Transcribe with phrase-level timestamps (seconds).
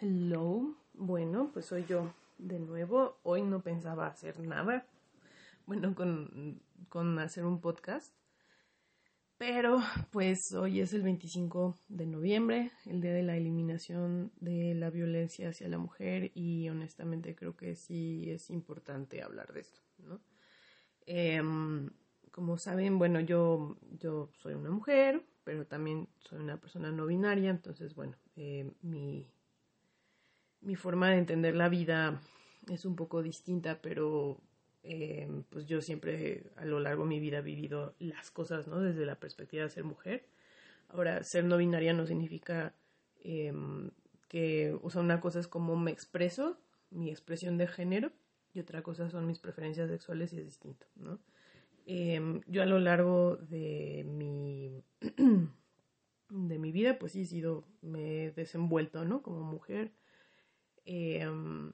[0.00, 3.18] Hello, bueno, pues soy yo de nuevo.
[3.24, 4.86] Hoy no pensaba hacer nada,
[5.66, 8.14] bueno, con, con hacer un podcast,
[9.38, 9.80] pero
[10.12, 15.48] pues hoy es el 25 de noviembre, el día de la eliminación de la violencia
[15.48, 20.20] hacia la mujer y honestamente creo que sí es importante hablar de esto, ¿no?
[21.06, 21.90] Em,
[22.30, 27.50] como saben, bueno, yo, yo soy una mujer, pero también soy una persona no binaria,
[27.50, 29.26] entonces, bueno, eh, mi
[30.60, 32.20] mi forma de entender la vida
[32.68, 34.40] es un poco distinta, pero
[34.82, 38.80] eh, pues yo siempre a lo largo de mi vida he vivido las cosas, ¿no?
[38.80, 40.24] Desde la perspectiva de ser mujer.
[40.88, 42.74] Ahora, ser no binaria no significa
[43.22, 43.90] em,
[44.28, 46.58] que, o sea, una cosa es cómo me expreso,
[46.90, 48.12] mi expresión de género,
[48.54, 51.18] y otra cosa son mis preferencias sexuales y es distinto, ¿no?
[51.86, 54.82] Em, yo a lo largo de mi,
[56.30, 59.22] de mi vida, pues sí he sido, me he desenvuelto, ¿no?
[59.22, 59.92] Como mujer,
[60.90, 61.72] Em,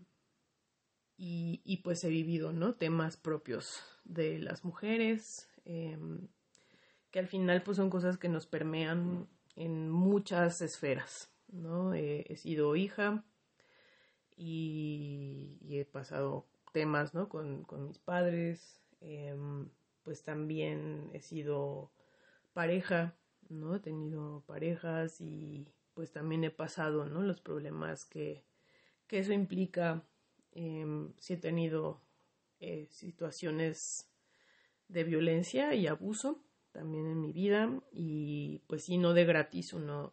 [1.17, 2.75] y, pues he vivido, ¿no?
[2.75, 6.27] Temas propios de las mujeres, em,
[7.13, 11.95] que al final pues son cosas que nos permean en muchas esferas, ¿no?
[11.95, 13.25] he sido hija
[14.37, 17.29] y, he pasado temas, ¿no?
[17.29, 19.69] Con, mis padres, em,
[20.03, 21.93] pues también he sido
[22.53, 23.15] pareja,
[23.49, 23.77] ¿no?
[23.77, 27.23] He tenido parejas y pues también he pasado, ¿no?
[27.23, 28.45] Los problemas que,
[29.15, 30.03] que eso implica
[30.51, 32.01] em, si he tenido
[32.59, 34.11] eh, situaciones
[34.89, 40.13] de violencia y abuso también en mi vida y pues si no de gratis uno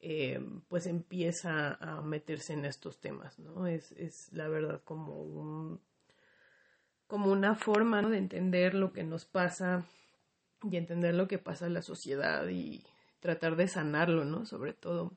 [0.00, 3.66] em, pues empieza a meterse en estos temas, ¿no?
[3.66, 5.80] Es, es la verdad como un
[7.06, 9.86] como una forma de entender lo que nos pasa
[10.70, 12.84] y entender lo que pasa en la sociedad y
[13.20, 14.44] tratar de sanarlo, ¿no?
[14.44, 15.16] Sobre todo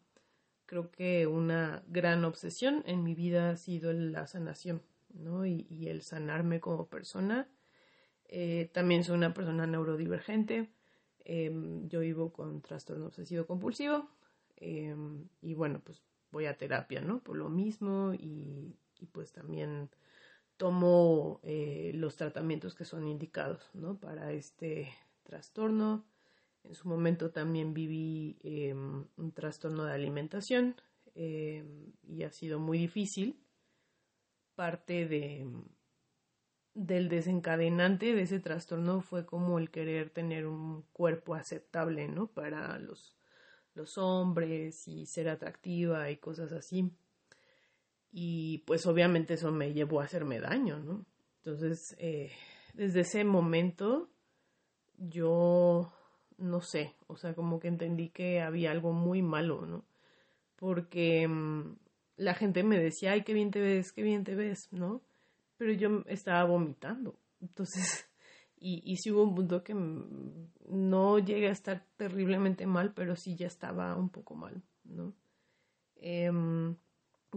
[0.72, 4.82] creo que una gran obsesión en mi vida ha sido la sanación,
[5.14, 5.46] ¿no?
[5.46, 7.50] Y, el sanarme como persona.
[8.30, 10.70] Eh, también soy una persona neurodivergente.
[11.26, 14.08] Em, yo vivo con trastorno obsesivo compulsivo.
[14.56, 16.02] Em, y bueno, pues
[16.32, 17.20] voy a terapia, ¿no?
[17.22, 18.78] Por lo mismo y,
[19.12, 19.90] pues también
[20.56, 24.00] tomo eh, los tratamientos que son indicados, ¿no?
[24.00, 24.88] Para este
[25.24, 26.06] trastorno.
[26.64, 30.76] En su momento también viví em, un trastorno de alimentación
[31.16, 33.40] em, y ha sido muy difícil.
[34.56, 35.48] Parte de,
[36.74, 42.28] del desencadenante de ese trastorno fue como el querer tener un cuerpo aceptable, ¿no?
[42.28, 43.18] Para los,
[43.74, 46.92] los hombres y ser atractiva y cosas así.
[48.12, 51.06] Y pues obviamente eso me llevó a hacerme daño, ¿no?
[51.38, 52.32] Entonces, eh,
[52.74, 54.10] desde ese momento
[54.98, 55.92] yo
[56.38, 59.86] no sé, o sea, como que entendí que había algo muy malo, ¿no?
[60.56, 61.76] Porque mm,
[62.18, 65.02] la gente me decía, ay, qué bien te ves, qué bien te ves, ¿no?
[65.58, 67.16] Pero yo estaba vomitando.
[67.42, 68.10] Entonces,
[68.58, 73.16] y, y sí hubo un punto que mm, no llegué a estar terriblemente mal, pero
[73.16, 75.14] sí ya estaba un poco mal, ¿no?
[75.96, 76.76] Em,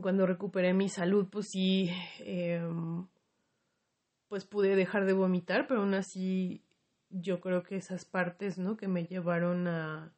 [0.01, 1.91] cuando recuperé mi salud, pues sí,
[2.21, 3.07] em,
[4.29, 6.64] pues pude dejar de vomitar, pero aún así
[7.15, 8.77] yo creo que esas partes, ¿no?
[8.77, 10.13] Que me llevaron a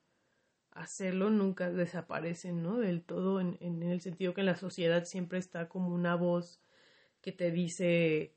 [0.70, 2.78] hacerlo nunca desaparecen, ¿no?
[2.78, 6.60] Del todo, en, en, el sentido que en la sociedad siempre está como una voz
[7.20, 8.34] que te dice,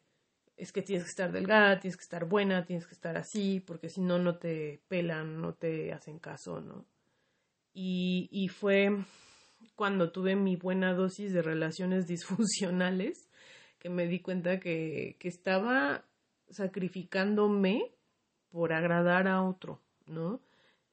[0.57, 3.89] es que tienes que estar delgada, tienes que estar buena, tienes que estar así, porque
[3.89, 6.85] si no, no te pelan, no te hacen caso, ¿no?
[7.73, 8.91] Y, y fue
[9.75, 13.29] cuando tuve mi buena dosis de relaciones disfuncionales
[13.79, 16.05] que me di cuenta que, que estaba
[16.49, 17.93] sacrificándome
[18.51, 20.41] por agradar a otro, ¿no?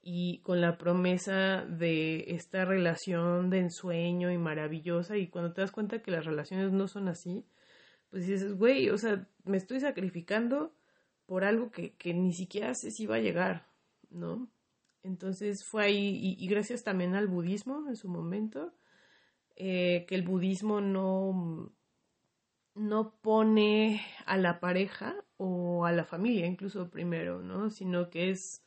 [0.02, 5.72] Y con la promesa de esta relación de ensueño y maravillosa, y cuando te das
[5.72, 7.44] cuenta que las relaciones no son así,
[8.10, 10.74] pues dices, güey, o sea, me estoy sacrificando
[11.26, 13.66] por algo que, que ni siquiera sé si va a llegar,
[14.10, 14.48] ¿no?
[15.06, 18.74] Entonces fue ahí, y, gracias también al budismo en su momento,
[19.54, 21.72] eh, que el budismo no,
[22.74, 27.70] no pone a la pareja o a la familia incluso primero, ¿no?
[27.70, 28.64] Sino que es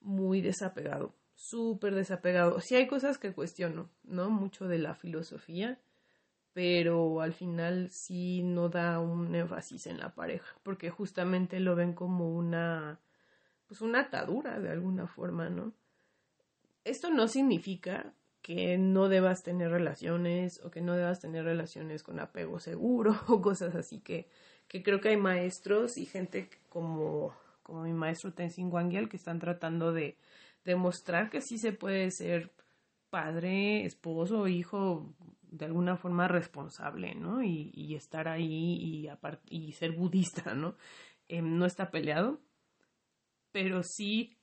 [0.00, 2.60] muy desapegado, súper desapegado.
[2.60, 4.30] Sí hay cosas que cuestiono, ¿no?
[4.30, 5.80] Mucho de la filosofía,
[6.52, 11.92] pero al final sí no da un énfasis en la pareja, porque justamente lo ven
[11.92, 13.00] como una,
[13.66, 15.72] pues una atadura de alguna forma, ¿no?
[16.84, 22.20] Esto no significa que no debas tener relaciones o que no debas tener relaciones con
[22.20, 24.28] apego seguro o cosas así que
[24.70, 27.34] que creo que hay maestros y gente como,
[27.64, 30.16] como mi maestro Tenzin Wangyal que están tratando de
[30.64, 32.52] demostrar que sí se puede ser
[33.10, 35.12] padre, esposo, hijo,
[35.50, 37.42] de alguna forma responsable, ¿no?
[37.42, 38.46] Y, estar ahí
[39.02, 39.10] y,
[39.48, 40.76] y ser budista, ¿no?
[41.26, 42.40] Em, no está peleado,
[43.50, 44.36] pero sí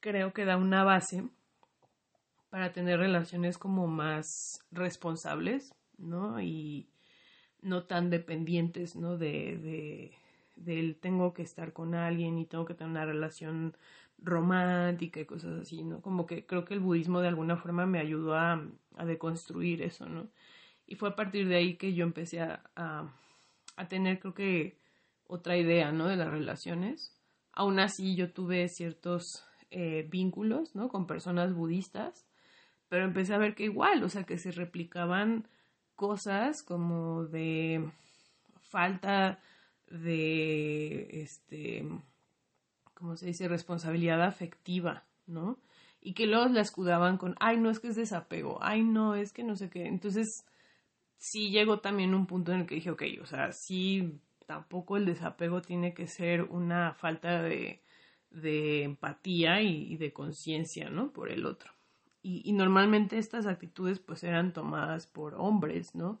[0.00, 1.28] creo que da una base
[2.48, 4.26] para tener relaciones como más
[4.70, 6.40] responsables, ¿no?
[6.40, 6.88] Y
[7.64, 9.18] no tan dependientes, ¿no?
[9.18, 10.12] De, de,
[10.56, 13.76] del tengo que estar con alguien y tengo que tener una relación
[14.18, 16.00] romántica y cosas así, ¿no?
[16.00, 18.62] Como que creo que el budismo de alguna forma me ayudó a,
[18.96, 20.28] a deconstruir eso, ¿no?
[20.86, 24.78] Y fue a partir de ahí que yo empecé a, a, tener, creo que,
[25.26, 26.06] otra idea, ¿no?
[26.06, 27.16] De las relaciones.
[27.52, 30.88] Aún así, yo tuve ciertos eh, vínculos, ¿no?
[30.88, 32.26] Con personas budistas,
[32.88, 35.48] pero empecé a ver que igual, o sea, que se replicaban
[35.96, 37.90] cosas como de
[38.60, 39.40] falta
[39.88, 41.86] de, este,
[42.94, 45.58] ¿cómo se dice?, responsabilidad afectiva, ¿no?
[46.00, 49.32] Y que luego la escudaban con, ay, no es que es desapego, ay, no, es
[49.32, 49.86] que no sé qué.
[49.86, 50.44] Entonces,
[51.16, 55.06] sí llegó también un punto en el que dije, ok, o sea, sí, tampoco el
[55.06, 57.82] desapego tiene que ser una falta de,
[58.30, 61.12] de empatía y, de conciencia, ¿no?
[61.12, 61.73] Por el otro.
[62.24, 66.20] Y, y, normalmente estas actitudes pues eran tomadas por hombres, ¿no?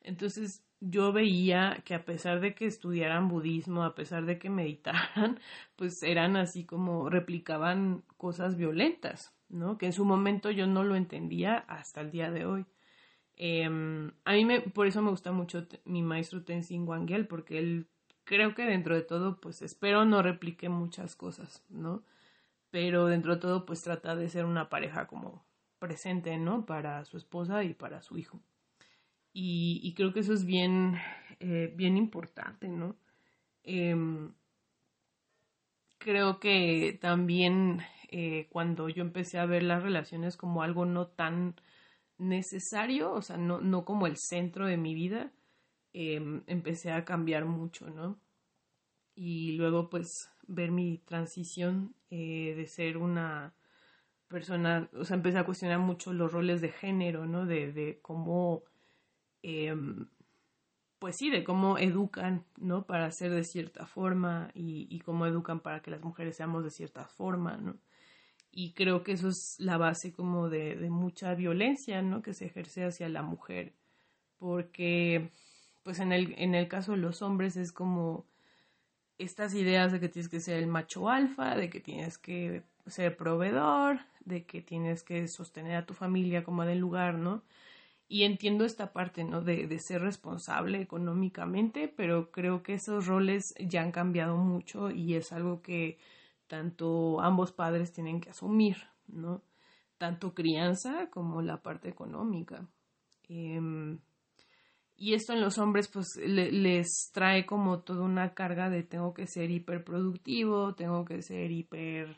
[0.00, 5.38] Entonces yo veía que a pesar de que estudiaran budismo, a pesar de que meditaran,
[5.76, 9.78] pues eran así como replicaban cosas violentas, ¿no?
[9.78, 12.66] Que en su momento yo no lo entendía hasta el día de hoy.
[13.36, 17.86] Em, a mí me, por eso me gusta mucho mi maestro Tenzin Wangyal, porque él
[18.24, 22.02] creo que dentro de todo, pues espero no replique muchas cosas, ¿no?
[22.74, 25.46] Pero dentro de todo, pues trata de ser una pareja como
[25.78, 26.66] presente, ¿no?
[26.66, 28.40] Para su esposa y para su hijo.
[29.32, 30.96] Y, creo que eso es bien,
[31.38, 32.96] eh, bien importante, ¿no?
[33.62, 34.34] Em,
[35.98, 37.80] creo que también
[38.10, 41.54] eh, cuando yo empecé a ver las relaciones como algo no tan
[42.18, 45.32] necesario, o sea, no, no como el centro de mi vida,
[45.92, 48.18] em, empecé a cambiar mucho, ¿no?
[49.14, 53.54] Y luego pues ver mi transición eh, de ser una
[54.28, 57.46] persona, o sea, empecé a cuestionar mucho los roles de género, ¿no?
[57.46, 58.64] De, de cómo
[59.46, 60.06] Em,
[60.98, 62.86] pues sí, de cómo educan, ¿no?
[62.86, 67.06] Para ser de cierta forma y, cómo educan para que las mujeres seamos de cierta
[67.08, 67.76] forma, ¿no?
[68.50, 72.22] Y creo que eso es la base como de, de mucha violencia, ¿no?
[72.22, 73.74] Que se ejerce hacia la mujer.
[74.38, 75.30] Porque,
[75.82, 78.26] pues en el, en el caso de los hombres es como
[79.18, 83.16] estas ideas de que tienes que ser el macho alfa, de que tienes que ser
[83.16, 87.42] proveedor, de que tienes que sostener a tu familia como del lugar, ¿no?
[88.08, 89.40] y entiendo esta parte, ¿no?
[89.40, 95.14] De, de, ser responsable económicamente, pero creo que esos roles ya han cambiado mucho y
[95.14, 95.98] es algo que
[96.46, 98.76] tanto ambos padres tienen que asumir,
[99.08, 99.42] ¿no?
[99.98, 102.66] Tanto crianza como la parte económica.
[103.28, 103.98] Em,
[104.96, 109.26] y esto en los hombres pues les trae como toda una carga de tengo que
[109.26, 112.16] ser hiperproductivo, tengo que ser hiper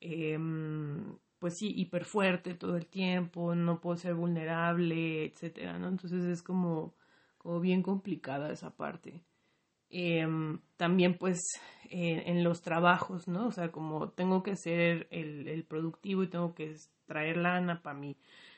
[0.00, 5.88] em, pues sí, hiper fuerte todo el tiempo, no puedo ser vulnerable, etcétera, ¿no?
[5.88, 6.94] Entonces es como,
[7.38, 9.22] como bien complicada esa parte.
[9.90, 11.40] Em, también pues
[11.90, 13.46] en los trabajos, ¿no?
[13.48, 16.74] O sea, como tengo que ser el, el productivo y tengo que
[17.06, 18.16] traer lana para mi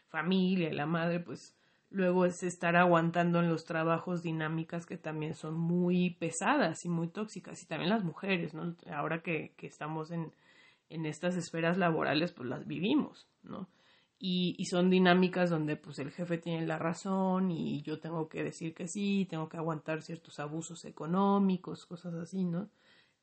[0.09, 1.57] familia la madre, pues
[1.97, 7.09] luego es estar aguantando en los trabajos dinámicas que también son muy pesadas y muy
[7.09, 8.77] tóxicas y también las mujeres, ¿no?
[8.93, 10.31] Ahora que, que estamos en,
[10.91, 13.69] en estas esferas laborales pues las vivimos, ¿no?
[14.19, 18.75] Y, son dinámicas donde pues el jefe tiene la razón y yo tengo que decir
[18.75, 22.71] que sí, tengo que aguantar ciertos abusos económicos, cosas así, ¿no?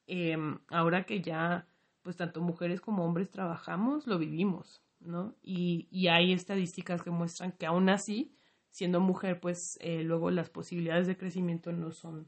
[0.05, 1.67] Em, ahora que ya
[2.03, 5.35] pues tanto mujeres como hombres trabajamos, lo vivimos, ¿no?
[5.41, 8.35] Y, y hay estadísticas que muestran que aún así,
[8.73, 12.27] siendo mujer, pues eh, luego las posibilidades de crecimiento no son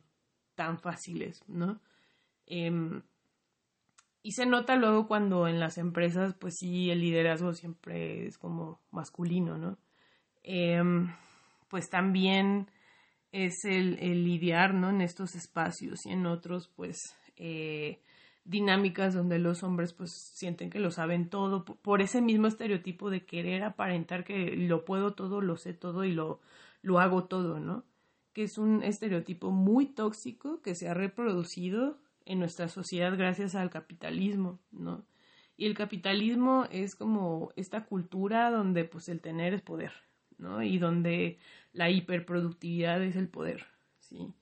[0.53, 1.81] tan fáciles, ¿no?
[2.45, 3.01] Em,
[4.21, 8.79] y se nota luego cuando en las empresas, pues sí, el liderazgo siempre es como
[8.91, 9.77] masculino, ¿no?
[10.43, 11.11] Em,
[11.67, 12.69] pues también
[13.31, 14.91] es el, lidiar, ¿no?
[14.91, 16.97] En estos espacios y en otros, pues,
[17.37, 18.01] eh,
[18.45, 23.25] dinámicas donde los hombres, pues, sienten que lo saben todo, por ese mismo estereotipo de
[23.25, 26.39] querer aparentar que lo puedo todo, lo sé todo y lo,
[26.81, 27.83] lo hago todo, ¿no?
[28.33, 33.69] Que es un estereotipo muy tóxico que se ha reproducido en nuestra sociedad gracias al
[33.69, 35.05] capitalismo, ¿no?
[35.57, 39.93] Y el capitalismo es como esta cultura donde pues el tener es poder,
[40.37, 40.61] ¿no?
[40.61, 41.39] Y donde
[41.71, 43.65] la hiperproductividad es el poder,
[43.99, 44.33] ¿sí?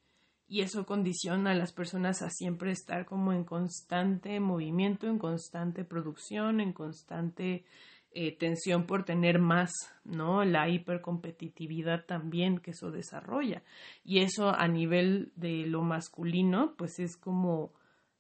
[0.54, 5.84] Y eso condiciona a las personas a siempre estar como en constante movimiento, en constante
[5.84, 7.66] producción, en constante
[8.12, 9.72] eh, tensión por tener más,
[10.04, 10.46] ¿no?
[10.46, 13.64] La hipercompetitividad también que eso desarrolla.
[14.06, 17.74] Y eso a nivel de lo masculino, pues es como,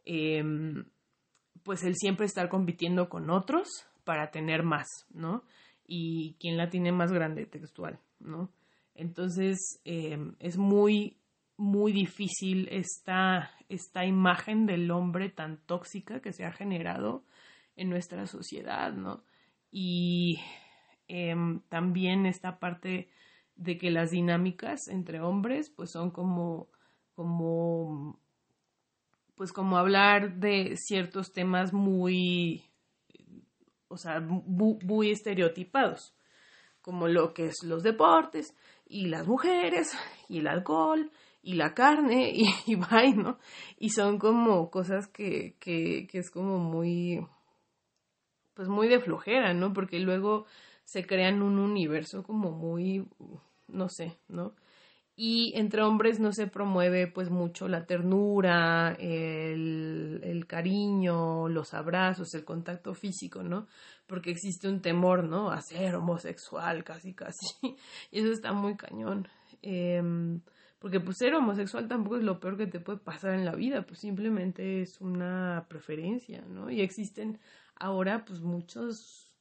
[0.04, 0.86] em,
[1.62, 3.68] pues el siempre estar compitiendo con otros
[4.06, 5.44] para tener más, ¿no?
[5.86, 8.50] Y quién la tiene más grande textual, ¿no?
[8.96, 11.18] Entonces em, es muy,
[11.58, 17.26] muy difícil esta, esta imagen del hombre tan tóxica que se ha generado
[17.76, 19.24] en nuestra sociedad, ¿no?
[19.74, 20.40] y
[21.08, 23.10] em, también esta parte
[23.56, 26.70] de que las dinámicas entre hombres pues son como
[27.16, 28.20] como
[29.36, 32.64] pues como hablar de ciertos temas muy
[33.88, 36.16] o sea muy, estereotipados
[36.82, 38.56] como lo que es los deportes
[38.86, 39.92] y las mujeres
[40.30, 41.12] y el alcohol
[41.44, 42.76] y la carne y, y
[43.16, 43.38] ¿no?
[43.78, 47.28] Y son como cosas que, que, es como muy,
[48.56, 49.74] pues muy de flojera, ¿no?
[49.74, 50.46] Porque luego
[50.86, 53.06] se crean un universo como muy,
[53.68, 54.56] no sé, ¿no?
[55.16, 62.34] Y entre hombres no se promueve pues mucho la ternura, el, el cariño, los abrazos,
[62.34, 63.68] el contacto físico, ¿no?
[64.08, 65.52] Porque existe un temor, ¿no?
[65.52, 67.46] A ser homosexual, casi, casi.
[68.12, 69.28] Y eso está muy cañón.
[69.62, 70.42] Em,
[70.84, 73.84] porque pues ser homosexual tampoco es lo peor que te puede pasar en la vida,
[73.84, 76.70] pues simplemente es una preferencia, ¿no?
[76.70, 77.40] Y existen
[77.76, 79.34] ahora pues muchos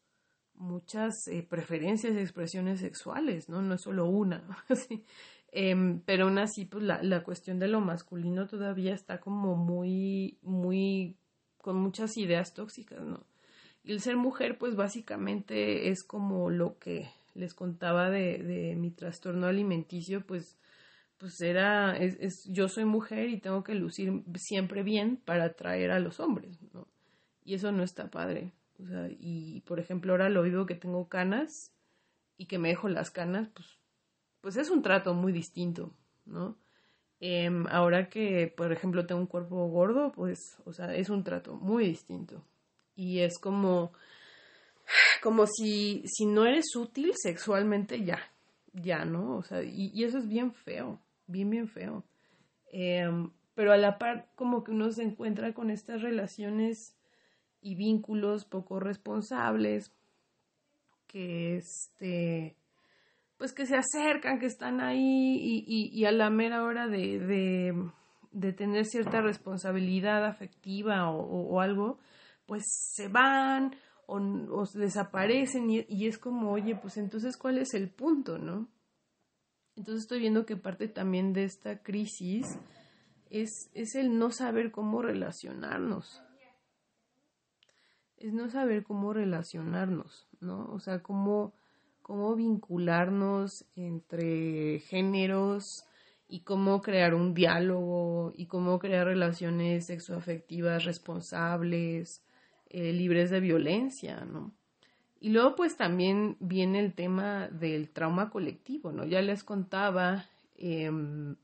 [0.55, 3.61] muchas eh, preferencias y expresiones sexuales, ¿no?
[3.61, 4.65] No es solo una,
[5.51, 10.39] em, pero aún así, pues la, la, cuestión de lo masculino todavía está como muy,
[10.43, 11.17] muy,
[11.59, 13.27] con muchas ideas tóxicas, ¿no?
[13.83, 18.93] Y el ser mujer, pues básicamente es como lo que les contaba de, de mi
[18.93, 20.57] trastorno alimenticio, pues,
[21.23, 25.93] pues era, es, es, yo soy mujer y tengo que lucir siempre bien para atraer
[25.93, 26.89] a los hombres, ¿no?
[27.45, 28.51] Y eso no está padre.
[28.83, 31.73] O sea, y por ejemplo, ahora lo vivo que tengo canas
[32.39, 33.69] y que me dejo las canas, pues,
[34.41, 35.95] pues es un trato muy distinto,
[36.27, 36.59] ¿no?
[37.21, 41.55] Em, ahora que, por ejemplo, tengo un cuerpo gordo, pues, o sea, es un trato
[41.55, 42.45] muy distinto.
[42.97, 43.93] Y es como,
[45.23, 48.19] como si, si no eres útil sexualmente, ya,
[48.73, 49.37] ya, ¿no?
[49.37, 50.99] O sea, y, y eso es bien feo,
[51.33, 52.05] bien, bien feo.
[52.71, 56.97] Em, pero a la par, como que uno se encuentra con estas relaciones
[57.61, 59.93] y vínculos poco responsables
[61.07, 62.57] que este
[63.43, 67.91] pues que se acercan, que están ahí y, y, a la mera hora de, de,
[68.31, 71.99] de tener cierta responsabilidad afectiva o, o, algo,
[72.47, 72.63] pues
[72.95, 73.75] se van
[74.07, 78.69] o, o desaparecen y, y, es como, oye, pues entonces, ¿cuál es el punto, no?
[79.77, 82.59] Entonces estoy viendo que parte también de esta crisis
[83.31, 86.23] es, es el no saber cómo relacionarnos
[88.23, 90.67] es no saber cómo relacionarnos, ¿no?
[90.73, 91.55] O sea, cómo,
[92.03, 95.85] cómo vincularnos entre géneros
[96.29, 102.23] y cómo crear un diálogo y cómo crear relaciones sexoafectivas responsables,
[102.71, 104.55] eh, libres de violencia, ¿no?
[105.23, 109.05] Y luego pues también viene el tema del trauma colectivo, ¿no?
[109.07, 110.27] Ya les contaba
[110.57, 111.37] em,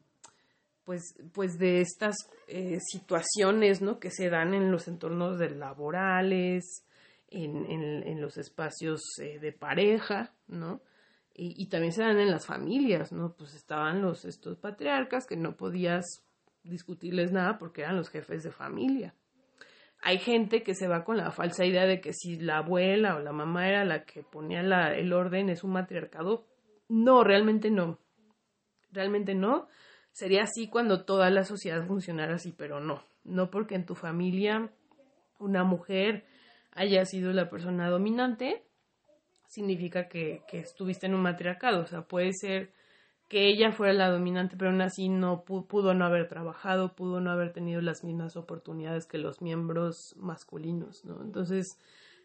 [0.83, 2.17] pues, pues de estas
[2.49, 4.01] eh, situaciones ¿no?
[4.01, 6.83] que se dan en los entornos laborales,
[7.31, 10.81] en, en, los espacios eh, de pareja, ¿no?
[11.33, 13.35] Y, también se dan en las familias, ¿no?
[13.35, 16.25] Pues estaban los estos patriarcas que no podías
[16.65, 19.15] discutirles nada porque eran los jefes de familia.
[20.01, 23.21] Hay gente que se va con la falsa idea de que si la abuela o
[23.21, 26.47] la mamá era la que ponía la, el orden es un matriarcado.
[26.89, 27.99] No, realmente no.
[28.91, 29.69] Realmente no
[30.19, 33.05] Sería así cuando toda la sociedad funcionara así, pero no.
[33.23, 34.69] No porque en tu familia
[35.39, 36.27] una mujer
[36.73, 38.65] haya sido la persona dominante,
[39.47, 41.83] significa que, estuviste en un matriarcado.
[41.83, 42.73] O sea, puede ser
[43.29, 47.31] que ella fuera la dominante, pero aún así no pudo, no haber trabajado, pudo no
[47.31, 51.23] haber tenido las mismas oportunidades que los miembros masculinos, ¿no?
[51.23, 51.79] Entonces,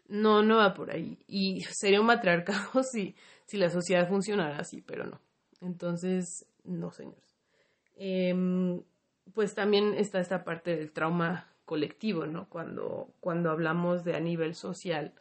[0.08, 1.18] no, no va por ahí.
[1.26, 5.20] Y sería un matriarcado si, si la sociedad funcionara así, pero no.
[5.60, 7.36] Entonces, no, señores.
[7.96, 8.82] Em,
[9.34, 12.48] pues también está esta parte del trauma colectivo, ¿no?
[12.48, 15.12] Cuando, cuando hablamos de a nivel social,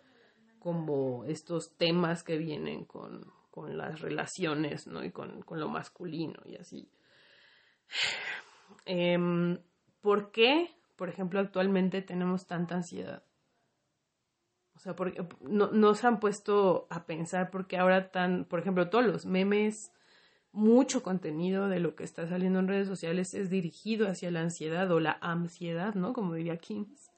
[0.60, 5.04] como estos temas que vienen con, con las relaciones, ¿no?
[5.04, 6.90] Y con, con lo masculino y así.
[8.84, 9.60] Em,
[10.02, 13.24] ¿Por qué, por ejemplo, actualmente tenemos tanta ansiedad?
[14.76, 18.90] O sea, porque no, no se han puesto a pensar porque ahora tan, por ejemplo,
[18.90, 19.92] todos los memes,
[20.52, 24.90] mucho contenido de lo que está saliendo en redes sociales es dirigido hacia la ansiedad
[24.92, 26.14] o la ansiedad, ¿no?
[26.14, 27.12] Como diría Kings.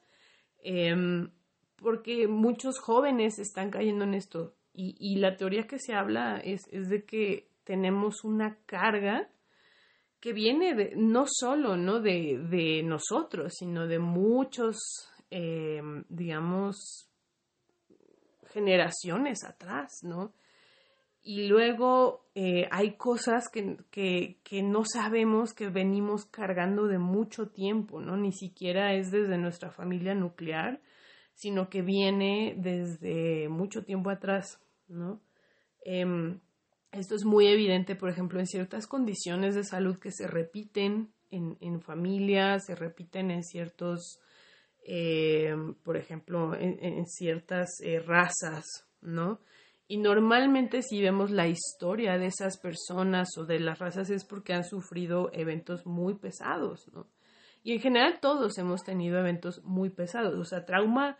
[0.62, 1.30] Em,
[1.76, 4.54] porque muchos jóvenes están cayendo en esto.
[4.78, 9.28] Y, la teoría que se habla es, es de que tenemos una carga
[10.20, 12.00] que viene de, no solo ¿no?
[12.00, 14.76] De, de nosotros, sino de muchos,
[15.30, 15.80] eh,
[16.10, 17.08] digamos,
[18.52, 20.34] generaciones atrás, ¿no?
[21.22, 27.48] Y luego eh, hay cosas que, que, que, no sabemos que venimos cargando de mucho
[27.48, 28.16] tiempo, ¿no?
[28.16, 30.80] Ni siquiera es desde nuestra familia nuclear,
[31.34, 35.20] sino que viene desde mucho tiempo atrás, ¿no?
[35.84, 36.04] Eh,
[36.92, 41.58] esto es muy evidente, por ejemplo, en ciertas condiciones de salud que se repiten en,
[41.60, 44.18] en familias, se repiten en ciertos,
[44.86, 48.64] eh, por ejemplo, en, en ciertas eh, razas,
[49.02, 49.40] ¿no?
[49.88, 54.52] Y normalmente si vemos la historia de esas personas o de las razas es porque
[54.52, 57.06] han sufrido eventos muy pesados, ¿no?
[57.62, 60.38] Y en general todos hemos tenido eventos muy pesados.
[60.38, 61.18] O sea, trauma,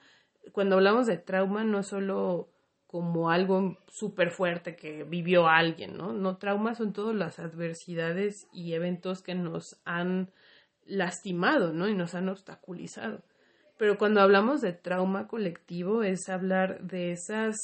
[0.53, 2.49] cuando hablamos de trauma, no solo
[2.87, 6.13] como algo súper fuerte que vivió alguien, ¿no?
[6.13, 10.31] No, traumas son todas las adversidades y eventos que nos han
[10.85, 11.89] lastimado, ¿no?
[11.89, 13.23] Y nos han obstaculizado.
[13.77, 17.57] Pero cuando hablamos de trauma colectivo es hablar de esas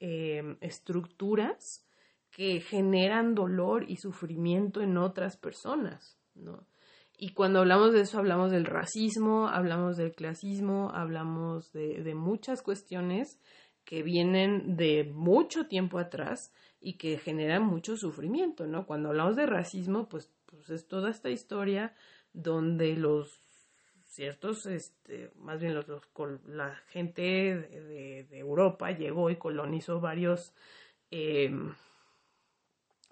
[0.00, 1.86] eh, estructuras
[2.30, 6.66] que generan dolor y sufrimiento en otras personas, ¿no?
[7.16, 13.38] Y cuando hablamos de eso, hablamos del racismo, hablamos del clasismo, hablamos de muchas cuestiones
[13.84, 18.86] que vienen de mucho tiempo atrás y que generan mucho sufrimiento, ¿no?
[18.86, 21.94] Cuando hablamos de racismo, pues, pues es toda esta historia
[22.32, 23.40] donde los
[24.14, 26.02] ciertos, este, más bien los, los
[26.46, 30.54] la gente de, Europa llegó y colonizó varios,
[31.10, 31.50] eh,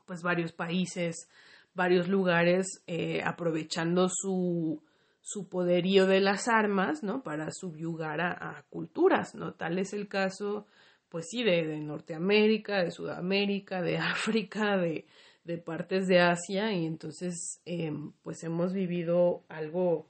[0.06, 1.28] pues varios países,
[1.74, 4.82] varios lugares, eh, aprovechando su,
[5.22, 7.22] su poderío de las armas, ¿no?
[7.22, 9.54] Para subyugar a, culturas, ¿no?
[9.54, 10.66] Tal es el caso,
[11.08, 15.06] pues sí, de, Norteamérica, de Sudamérica, de África, de,
[15.44, 20.08] de partes de Asia, y entonces, em, pues hemos vivido algo,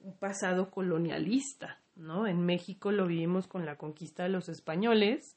[0.00, 2.26] un pasado colonialista, ¿no?
[2.26, 5.36] En México lo vivimos con la conquista de los españoles,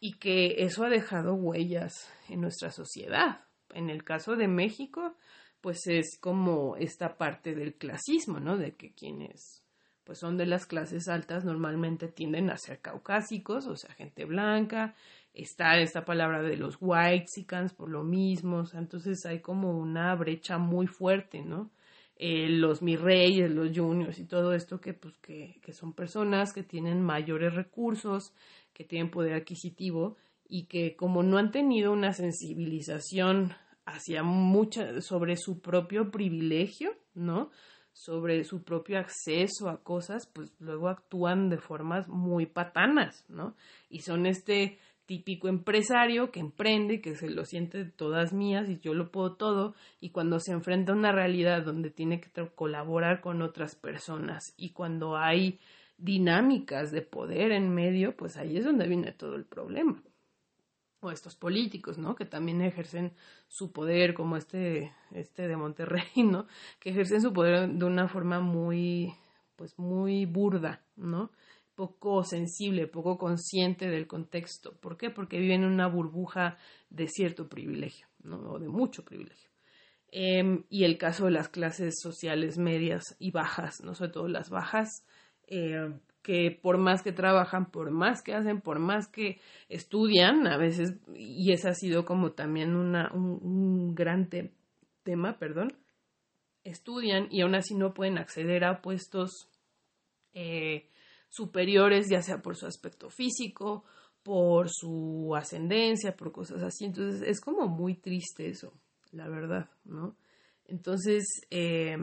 [0.00, 3.40] y que eso ha dejado huellas en nuestra sociedad.
[3.72, 5.16] En el caso de México,
[5.64, 8.58] pues es como esta parte del clasismo, ¿no?
[8.58, 9.64] De que quienes
[10.04, 14.94] pues son de las clases altas normalmente tienden a ser caucásicos, o sea, gente blanca,
[15.32, 20.86] está esta palabra de los whitexicans por lo mismo, entonces hay como una brecha muy
[20.86, 21.70] fuerte, ¿no?
[22.16, 26.52] Eh, los mis reyes, los juniors y todo esto que pues que, que son personas
[26.52, 28.34] que tienen mayores recursos,
[28.74, 33.54] que tienen poder adquisitivo y que como no han tenido una sensibilización
[33.86, 37.50] hacia mucha, sobre su propio privilegio, ¿no?
[37.92, 43.56] Sobre su propio acceso a cosas, pues luego actúan de formas muy patanas, ¿no?
[43.88, 48.94] Y son este típico empresario que emprende, que se lo siente todas mías y yo
[48.94, 53.42] lo puedo todo, y cuando se enfrenta a una realidad donde tiene que colaborar con
[53.42, 55.60] otras personas y cuando hay
[55.98, 60.02] dinámicas de poder en medio, pues ahí es donde viene todo el problema
[61.04, 62.14] o estos políticos, ¿no?
[62.14, 63.12] Que también ejercen
[63.48, 66.46] su poder, como este, este de Monterrey, ¿no?
[66.80, 69.14] Que ejercen su poder de una forma muy,
[69.56, 71.30] pues muy burda, ¿no?
[71.74, 74.76] Poco sensible, poco consciente del contexto.
[74.80, 75.10] ¿Por qué?
[75.10, 76.56] Porque viven en una burbuja
[76.88, 78.38] de cierto privilegio, ¿no?
[78.52, 79.50] O de mucho privilegio.
[80.12, 83.94] Eh, y el caso de las clases sociales medias y bajas, ¿no?
[83.94, 85.04] Sobre todo las bajas,
[85.48, 85.92] eh,
[86.24, 90.94] que por más que trabajan, por más que hacen, por más que estudian, a veces,
[91.14, 94.50] y ese ha sido como también una, un, un gran te
[95.02, 95.76] tema, perdón,
[96.64, 99.50] estudian y aún así no pueden acceder a puestos
[100.32, 100.88] eh,
[101.28, 103.84] superiores, ya sea por su aspecto físico,
[104.22, 106.86] por su ascendencia, por cosas así.
[106.86, 108.72] Entonces es como muy triste eso,
[109.12, 110.16] la verdad, ¿no?
[110.64, 111.98] Entonces, eh,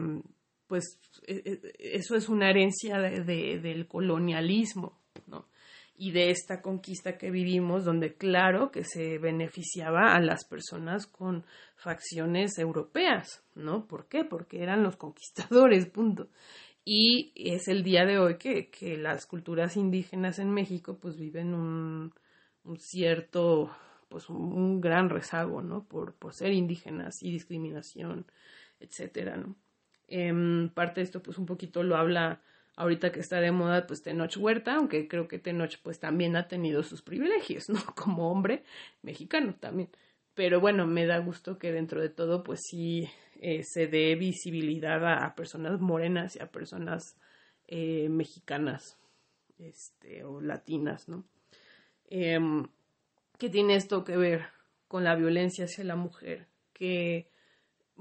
[0.72, 5.50] pues e, e, eso es una herencia de, del colonialismo, ¿no?
[5.94, 11.44] Y de esta conquista que vivimos, donde claro que se beneficiaba a las personas con
[11.76, 13.86] facciones europeas, ¿no?
[13.86, 14.24] ¿Por qué?
[14.24, 16.30] Porque eran los conquistadores, punto.
[16.86, 21.52] Y es el día de hoy que, que las culturas indígenas en México pues viven
[21.52, 22.14] un,
[22.64, 23.70] un cierto,
[24.08, 25.84] pues un, gran rezago, ¿no?
[25.84, 28.24] Por, por ser indígenas y discriminación,
[28.80, 29.54] etcétera, ¿no?
[30.14, 32.42] Eh, parte de esto, pues un poquito lo habla
[32.76, 36.48] ahorita que está de moda, pues Tenoch Huerta, aunque creo que Tenoch pues también ha
[36.48, 37.80] tenido sus privilegios, ¿no?
[37.96, 38.64] Como hombre
[39.00, 39.88] mexicano también.
[40.34, 43.08] Pero bueno, me da gusto que dentro de todo, pues sí
[43.40, 47.16] eh, se dé visibilidad a, a, personas morenas y a personas
[47.66, 48.98] eh, mexicanas
[49.58, 51.24] este, o latinas, ¿no?
[52.08, 52.66] Em,
[53.38, 54.44] ¿Qué tiene esto que ver
[54.88, 56.48] con la violencia hacia la mujer?
[56.74, 57.31] Que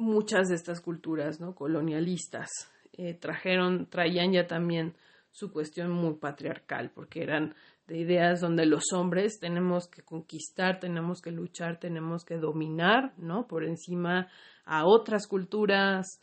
[0.01, 1.55] muchas de estas culturas, ¿no?
[1.55, 2.49] Colonialistas,
[2.93, 4.95] eh, trajeron, traían ya también
[5.31, 7.55] su cuestión muy patriarcal, porque eran
[7.87, 13.47] de ideas donde los hombres tenemos que conquistar, tenemos que luchar, tenemos que dominar, ¿no?
[13.47, 14.27] Por encima
[14.65, 16.21] a otras culturas,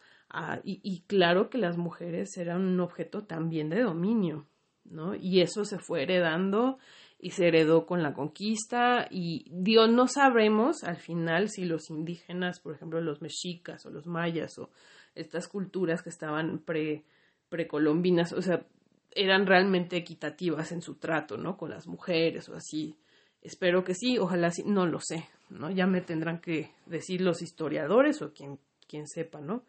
[0.62, 4.46] y, y, claro que las mujeres eran un objeto también de dominio,
[4.84, 5.14] ¿no?
[5.14, 6.78] Y eso se fue heredando
[7.18, 12.60] y se heredó con la conquista y Dios no sabremos al final si los indígenas,
[12.60, 14.70] por ejemplo, los mexicas o los mayas o
[15.14, 17.04] estas culturas que estaban pre
[17.48, 18.66] precolombinas, o sea,
[19.10, 21.56] eran realmente equitativas en su trato, ¿no?
[21.56, 22.94] Con las mujeres o así.
[23.40, 25.70] Espero que sí, ojalá sí, no lo sé, ¿no?
[25.70, 29.64] Ya me tendrán que decir los historiadores o quien, quien sepa, ¿no?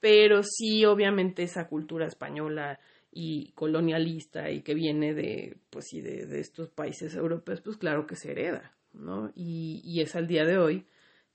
[0.00, 2.80] Pero sí, obviamente esa cultura española
[3.16, 8.06] y colonialista y que viene de, pues sí, de, de estos países europeos, pues claro
[8.06, 9.30] que se hereda, ¿no?
[9.36, 10.84] Y, y es al día de hoy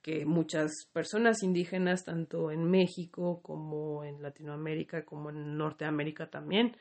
[0.02, 6.76] que muchas personas indígenas, tanto en México como en Latinoamérica, como en Norteamérica también,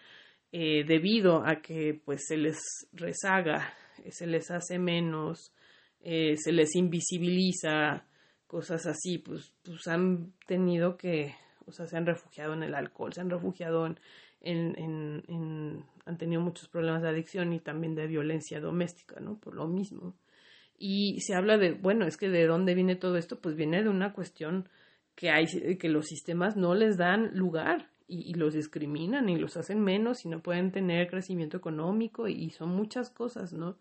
[0.50, 2.58] eh, debido a que pues se les
[2.92, 3.72] rezaga,
[4.04, 5.52] eh, se les hace menos,
[6.00, 8.04] eh, se les invisibiliza,
[8.48, 11.34] cosas así, pues, pues han tenido que,
[11.66, 14.00] o sea, se han refugiado en el alcohol, se han refugiado en,
[14.40, 19.38] en, han tenido muchos problemas de adicción y también de violencia doméstica, ¿no?
[19.38, 20.14] Por lo mismo.
[20.78, 23.88] Y se habla de, bueno, es que de dónde viene todo esto, pues viene de
[23.88, 24.68] una cuestión
[25.14, 29.80] que hay, que los sistemas no les dan lugar y, los discriminan y los hacen
[29.80, 33.76] menos y no pueden tener crecimiento económico y, son muchas cosas, ¿no?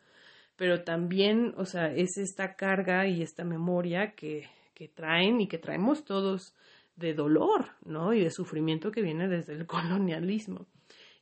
[0.55, 5.59] Pero también, o sea, es esta carga y esta memoria que, que traen y que
[5.59, 6.55] traemos todos
[6.97, 8.13] de dolor, ¿no?
[8.13, 10.67] Y de sufrimiento que viene desde el colonialismo.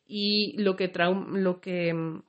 [0.07, 0.91] Y lo que,
[1.31, 2.23] lo que mm,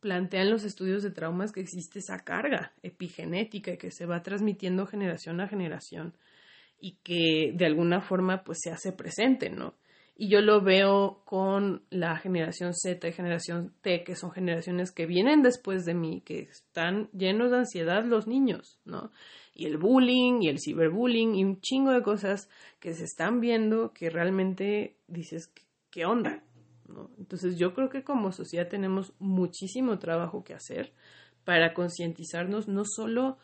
[0.00, 5.40] plantean los estudios de traumas que existe esa carga epigenética que se va transmitiendo generación
[5.40, 6.14] a generación
[6.78, 9.74] y que de alguna forma pues se hace presente, ¿no?
[10.16, 15.06] Y yo lo veo con la generación Z y generación T, que son generaciones que
[15.06, 19.10] vienen después de mí, que están llenos de ansiedad los niños, ¿no?
[19.54, 22.48] Y el bullying y el ciberbullying y un chingo de cosas
[22.78, 25.52] que se están viendo que realmente dices,
[25.90, 26.44] ¿qué onda?
[26.86, 27.10] ¿No?
[27.18, 30.92] Entonces yo creo que como sociedad tenemos muchísimo trabajo que hacer
[31.44, 33.38] para concientizarnos no solo,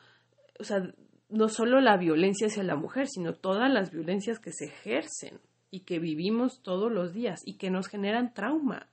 [0.58, 0.82] o sea,
[1.28, 5.80] no solo la violencia hacia la mujer, sino todas las violencias que se ejercen y
[5.80, 8.88] que vivimos todos los días y que nos generan trauma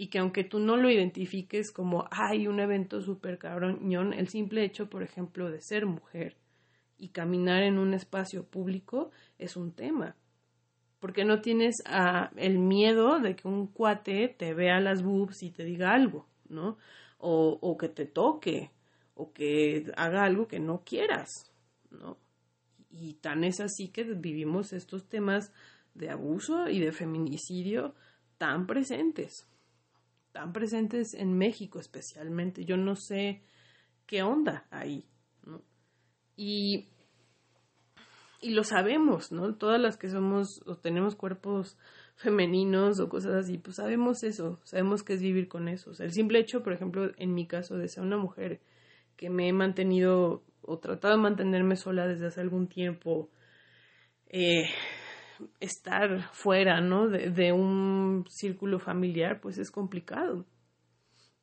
[0.00, 4.64] y que aunque tú no lo identifiques como hay un evento súper cabroñón, el simple
[4.64, 6.38] hecho, por ejemplo, de ser mujer
[6.96, 10.16] y caminar en un espacio público es un tema.
[11.00, 15.50] Porque no tienes ah, el miedo de que un cuate te vea las boobs y
[15.50, 16.78] te diga algo, ¿no?
[17.18, 18.70] O, o que te toque,
[19.14, 21.52] o que haga algo que no quieras,
[21.90, 22.16] ¿no?
[22.90, 25.52] Y tan es así que vivimos estos temas
[25.94, 27.94] de abuso y de feminicidio
[28.38, 29.48] tan presentes,
[30.32, 32.64] tan presentes en México especialmente.
[32.64, 33.42] Yo no sé
[34.06, 35.06] qué onda ahí,
[35.44, 35.62] ¿no?
[36.36, 36.88] Y,
[38.40, 39.54] y lo sabemos, ¿no?
[39.56, 41.76] Todas las que somos o tenemos cuerpos
[42.16, 45.90] femeninos o cosas así, pues sabemos eso, sabemos que es vivir con eso.
[45.90, 48.60] O sea, el simple hecho, por ejemplo, en mi caso de ser una mujer
[49.16, 53.30] que me he mantenido o tratado de mantenerme sola desde hace algún tiempo,
[54.28, 54.64] eh,
[55.60, 57.08] estar fuera, ¿no?
[57.08, 60.46] De, un círculo familiar, pues es complicado.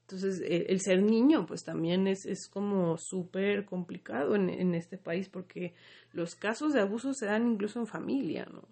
[0.01, 5.27] Entonces, el, ser niño, pues también es, es como súper complicado en, en, este país
[5.27, 5.73] porque
[6.13, 8.63] los casos de abuso se dan incluso en familia, ¿no?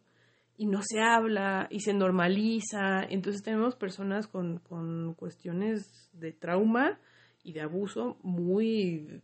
[0.57, 3.03] Y no se habla y se normaliza.
[3.03, 6.99] Entonces tenemos personas con, con cuestiones de trauma
[7.43, 9.21] y de abuso muy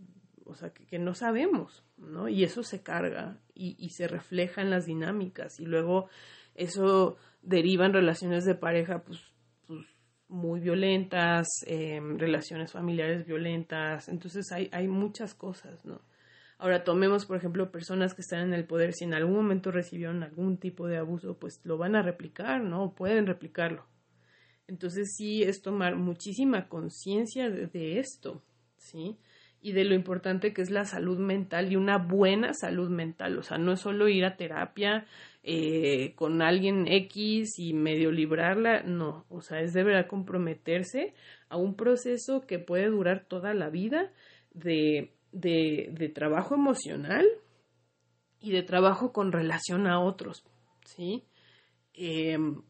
[0.52, 2.30] o sea, que, no sabemos, ¿no?
[2.30, 6.10] Y eso se carga y, se refleja en las dinámicas y luego
[6.56, 9.20] eso deriva en relaciones de pareja, pues,
[9.68, 9.86] pues
[10.28, 16.02] muy violentas, em, relaciones familiares violentas, entonces hay, hay muchas cosas, ¿no?
[16.58, 20.22] Ahora tomemos, por ejemplo, personas que están en el poder, si en algún momento recibieron
[20.22, 22.94] algún tipo de abuso, pues lo van a replicar, ¿no?
[22.94, 23.88] Pueden replicarlo.
[24.68, 28.42] Entonces sí es tomar muchísima conciencia de, esto,
[28.78, 29.18] ¿sí?
[29.62, 33.38] Y de lo importante que es la salud mental y una buena salud mental.
[33.38, 35.06] O sea, no es solo ir a terapia
[35.44, 39.26] eh, con alguien X y medio librarla, no.
[39.30, 41.14] O sea, es de verdad comprometerse
[41.50, 44.12] a un proceso que puede durar toda la vida
[44.54, 47.26] de, de, de trabajo emocional
[48.40, 50.44] y de trabajo con relación a otros,
[50.86, 51.24] ¿sí?
[51.94, 52.64] Em,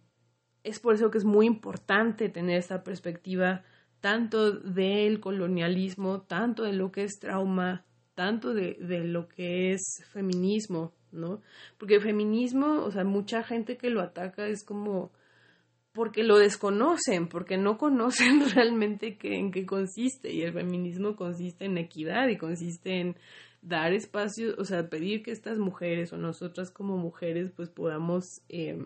[0.63, 3.63] es por eso que es muy importante tener esta perspectiva
[4.01, 7.85] tanto del colonialismo, tanto de lo que es trauma,
[8.15, 11.41] tanto de, de lo que es feminismo, ¿no?
[11.77, 15.11] Porque el feminismo, o sea, mucha gente que lo ataca es como
[15.93, 20.31] porque lo desconocen, porque no conocen realmente en qué consiste.
[20.31, 23.15] Y el feminismo consiste en equidad y consiste en
[23.61, 28.83] dar espacio, o sea, pedir que estas mujeres o nosotras como mujeres pues podamos eh,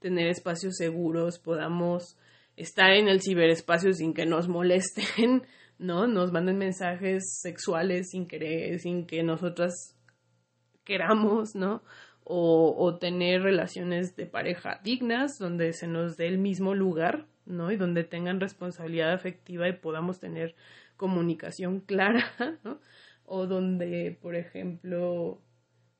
[0.00, 2.18] tener espacios seguros, podamos
[2.56, 5.42] estar en el ciberespacio sin que nos molesten,
[5.78, 6.06] ¿no?
[6.06, 9.94] Nos manden mensajes sexuales sin querer, sin que nosotras
[10.84, 11.82] queramos, ¿no?
[12.24, 17.70] O, o, tener relaciones de pareja dignas, donde se nos dé el mismo lugar, ¿no?
[17.70, 20.56] Y donde tengan responsabilidad afectiva y podamos tener
[20.96, 22.80] comunicación clara, ¿no?
[23.26, 25.40] O donde, por ejemplo,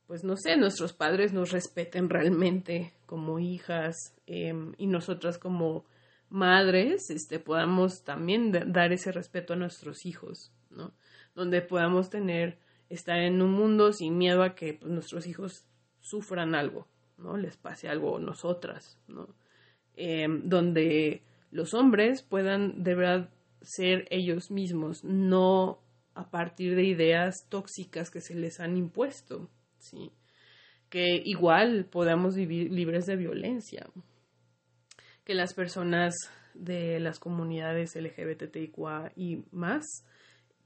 [0.06, 5.84] pues no sé, nuestros padres nos respeten realmente como hijas em, y nosotras como
[6.30, 10.92] madres, este, podamos también dar ese respeto a nuestros hijos, ¿no?
[11.34, 12.58] Donde podamos tener,
[12.88, 15.66] estar en un mundo sin miedo a que pues, nuestros hijos
[16.00, 17.36] sufran algo, ¿no?
[17.36, 19.28] Les pase algo a nosotras, ¿no?
[19.94, 23.30] Em, donde los hombres puedan de verdad
[23.62, 25.80] ser ellos mismos, no
[26.14, 30.12] a partir de ideas tóxicas que se les han impuesto, ¿sí?
[30.88, 33.86] Que igual podamos vivir libres de violencia,
[35.26, 36.14] que las personas
[36.54, 39.84] de las comunidades LGBTIQA y más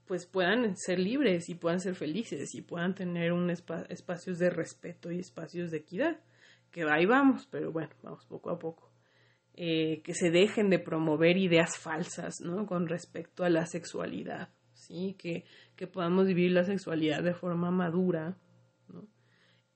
[0.06, 5.10] pues puedan ser libres y puedan ser felices y puedan tener un espacios de respeto
[5.10, 6.20] y espacios de equidad.
[6.70, 8.90] Que ahí vamos, pero bueno, vamos poco a poco.
[9.54, 12.66] Eh, que se dejen de promover ideas falsas, ¿no?
[12.66, 15.14] Con respecto a la sexualidad, ¿sí?
[15.16, 15.44] Que,
[15.76, 18.36] que podamos vivir la sexualidad de forma madura.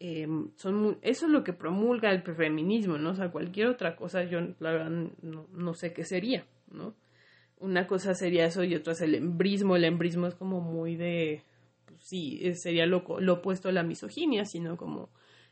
[0.07, 3.11] Em, son eso es lo que promulga el feminismo, ¿no?
[3.11, 4.91] O sea, cualquier otra cosa yo, la verdad,
[5.23, 6.95] no, no sé qué sería, ¿no?
[7.65, 9.77] una cosa sería eso y otra es el embrismo.
[9.77, 11.43] El embrismo es como muy de,
[11.87, 15.09] pues sí, sería lo, lo opuesto a la misoginia, sino como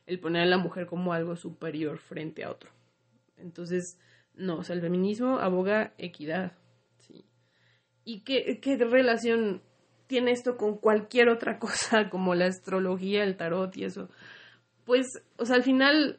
[0.07, 2.71] el poner a la mujer como algo superior frente a otro.
[3.38, 3.99] Entonces,
[4.35, 6.53] no, o sea, el feminismo aboga equidad,
[6.99, 7.25] ¿sí?
[8.05, 9.62] ¿Y qué, qué relación
[10.07, 14.11] tiene esto con cualquier otra cosa, como la astrología, el tarot y eso?
[14.85, 16.18] Pues, o sea, al final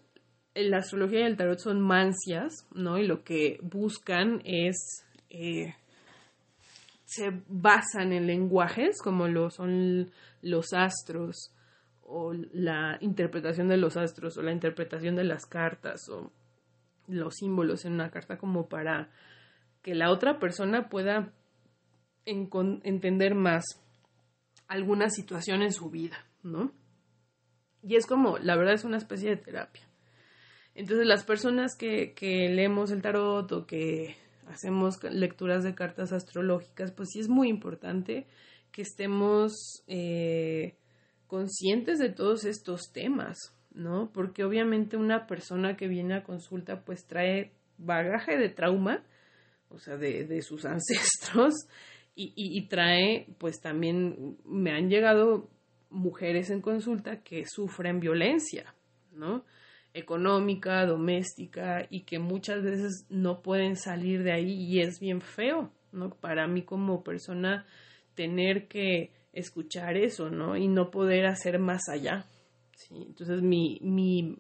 [0.56, 2.98] la astrología y el tarot son mancias, ¿no?
[2.98, 5.76] Y lo que buscan es eh,
[7.06, 11.52] se basan en lenguajes como lo son los astros
[12.02, 16.32] o la interpretación de los astros o la interpretación de las cartas o
[17.08, 19.10] los símbolos en una carta como para
[19.82, 21.34] que la otra persona pueda
[22.26, 23.66] entender más
[24.68, 26.72] alguna situación en su vida, ¿no?
[27.84, 29.84] Y es como, la verdad es una especie de terapia.
[30.76, 34.16] Entonces las personas que, que leemos el tarot o que
[34.48, 38.26] hacemos lecturas de cartas astrológicas, pues sí es muy importante
[38.72, 40.78] que estemos eh,
[41.28, 43.38] conscientes de todos estos temas,
[43.72, 44.12] ¿no?
[44.14, 49.04] Porque obviamente una persona que viene a consulta pues trae bagaje de trauma,
[49.70, 51.54] o sea, de, de sus ancestros,
[52.16, 55.50] y, y, trae pues también, me han llegado
[55.94, 58.76] mujeres en consulta que sufren violencia,
[59.14, 59.46] ¿no?
[59.94, 65.72] económica, doméstica y que muchas veces no pueden salir de ahí y es bien feo,
[65.92, 66.10] ¿no?
[66.10, 67.66] Para mí como persona
[68.16, 70.58] tener que escuchar eso, ¿no?
[70.58, 72.26] Y no poder hacer más allá.
[72.76, 72.96] ¿sí?
[73.08, 74.38] Entonces mi, mi,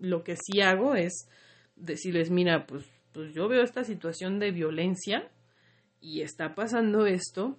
[0.00, 1.28] lo que sí hago es
[1.76, 5.30] decirles, mira, pues, pues yo veo esta situación de violencia
[6.00, 7.58] y está pasando esto,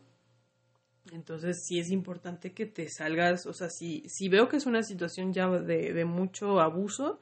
[1.12, 4.84] entonces sí es importante que te salgas, o sea, si, si veo que es una
[4.84, 7.20] situación ya de, de mucho abuso,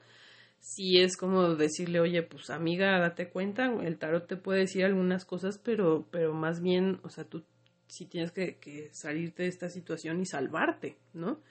[0.59, 5.25] sí es como decirle, oye, pues amiga, date cuenta, el tarot te puede decir algunas
[5.25, 7.43] cosas, pero, pero más bien, o sea, tú
[7.87, 11.41] sí tienes que, que salirte de esta situación y salvarte, ¿no?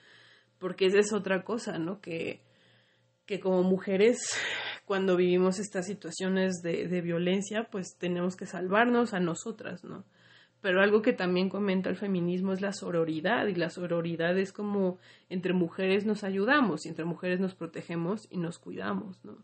[0.57, 2.01] Porque esa es otra cosa, ¿no?
[2.01, 2.41] Que,
[3.27, 4.17] que como mujeres,
[4.85, 10.05] cuando vivimos estas situaciones de, de violencia, pues tenemos que salvarnos a nosotras, ¿no?
[10.63, 14.97] Pero algo que también comenta el feminismo es la sororidad y la sororidad es como
[15.29, 19.35] entre mujeres nos ayudamos y entre mujeres nos protegemos y nos cuidamos, ¿no?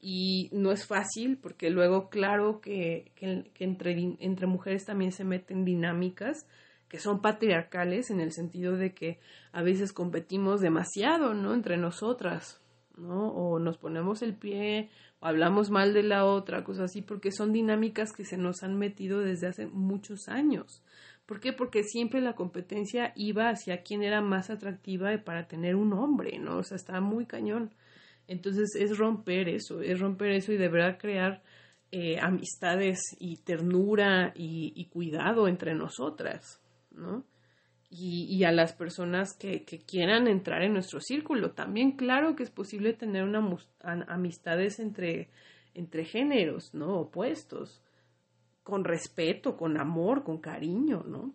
[0.00, 5.64] Y no es fácil porque luego claro que, que, entre, entre mujeres también se meten
[5.64, 6.48] dinámicas
[6.88, 9.20] que son patriarcales en el sentido de que
[9.52, 11.54] a veces competimos demasiado, ¿no?
[11.54, 12.60] Entre nosotras,
[12.96, 13.28] ¿no?
[13.28, 18.12] O nos ponemos el pie hablamos mal de la otra, cosas así, porque son dinámicas
[18.12, 20.82] que se nos han metido desde hace muchos años.
[21.26, 21.52] ¿Por qué?
[21.52, 26.58] Porque siempre la competencia iba hacia quién era más atractiva para tener un hombre, ¿no?
[26.58, 27.74] O sea, está muy cañón.
[28.28, 31.42] Entonces es romper eso, es romper eso y de verdad crear
[31.92, 37.24] eh, amistades y ternura y, cuidado entre nosotras, ¿no?
[37.88, 41.52] Y, a las personas que, quieran entrar en nuestro círculo.
[41.52, 43.48] También claro que es posible tener una,
[44.08, 45.30] amistades entre,
[45.72, 46.98] entre géneros, ¿no?
[46.98, 47.82] Opuestos,
[48.64, 51.32] con respeto, con amor, con cariño, ¿no?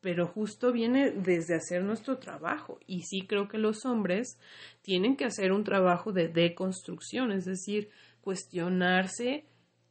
[0.00, 2.80] Pero justo viene desde hacer nuestro trabajo.
[2.86, 4.38] Y sí creo que los hombres
[4.82, 9.46] tienen que hacer un trabajo de deconstrucción, es decir, cuestionarse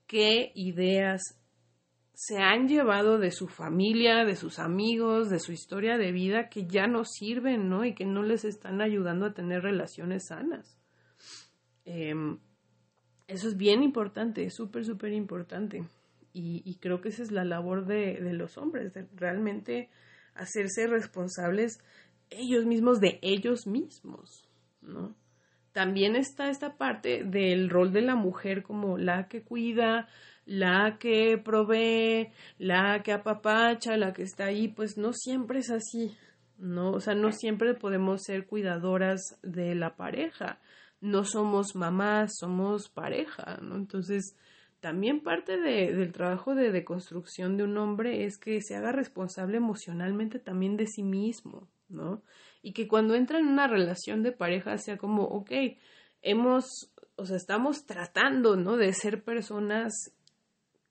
[0.08, 1.22] qué ideas
[2.16, 6.66] se han llevado de su familia, de sus amigos, de su historia de vida que
[6.66, 7.84] ya no sirven, ¿no?
[7.84, 10.80] Y que no les están ayudando a tener relaciones sanas.
[11.84, 12.40] Em,
[13.28, 15.84] eso es bien importante, es súper, súper importante.
[16.38, 19.90] Y, creo que esa es la labor de, de los hombres, de realmente
[20.34, 21.80] hacerse responsables
[22.30, 24.50] ellos mismos de ellos mismos,
[24.82, 25.16] ¿no?
[25.76, 30.08] también está esta parte del rol de la mujer como la que cuida,
[30.46, 36.16] la que provee, la que apapacha, la que está ahí, pues no siempre es así,
[36.58, 36.92] ¿no?
[36.92, 40.60] O sea, no siempre podemos ser cuidadoras de la pareja,
[41.02, 43.76] no somos mamás, somos pareja, ¿no?
[43.76, 44.36] Entonces,
[44.80, 49.58] también parte de, del trabajo de deconstrucción de un hombre es que se haga responsable
[49.58, 52.22] emocionalmente también de sí mismo, ¿no?
[52.66, 55.52] y que cuando entra en una relación de pareja sea como, ok,
[56.24, 58.76] hemos, o sea, estamos tratando, ¿no?
[58.76, 59.94] De ser personas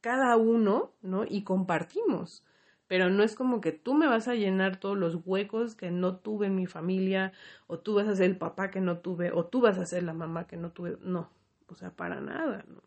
[0.05, 1.25] cada uno, ¿no?
[1.27, 2.45] Y compartimos.
[2.89, 6.17] Pero no es como que tú me vas a llenar todos los huecos que no
[6.17, 7.33] tuve en mi familia,
[7.69, 10.03] o tú vas a ser el papá que no tuve, o tú vas a ser
[10.03, 10.99] la mamá que no tuve.
[11.01, 11.31] No,
[11.69, 12.83] o sea, para nada, ¿no?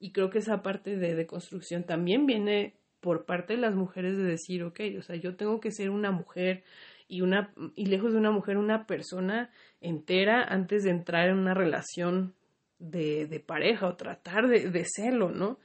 [0.00, 4.16] Y creo que esa parte de, de construcción también viene por parte de las mujeres
[4.16, 6.64] de decir, ok, o sea, yo tengo que ser una mujer
[7.06, 9.50] y, una, y lejos de una mujer, una persona
[9.80, 12.34] entera antes de entrar en una relación
[12.80, 15.60] de, de pareja o tratar de, de serlo, ¿no?